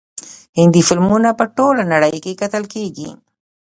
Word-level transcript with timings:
هندي 0.59 0.81
فلمونه 0.87 1.29
په 1.39 1.45
ټوله 1.55 1.83
نړۍ 1.93 2.15
کې 2.23 2.37
کتل 2.41 2.63
کیږي. 2.73 3.09